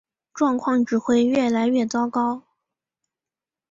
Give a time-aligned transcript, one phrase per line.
[0.33, 2.41] 状况只会越来越糟糕